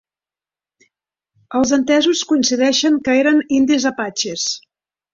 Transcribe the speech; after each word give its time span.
Els 1.59 1.75
entesos 1.77 2.23
coincideixen 2.33 3.01
que 3.09 3.19
eren 3.23 3.41
indis 3.63 3.89
apatxes. 3.95 4.53